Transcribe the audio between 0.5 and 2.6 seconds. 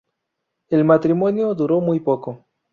El matrimonio duró muy poco.